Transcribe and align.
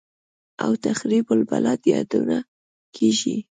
او 0.63 0.71
«تخریب 0.85 1.25
البلاد» 1.35 1.81
یادونه 1.93 2.37
کېږي 2.95 3.35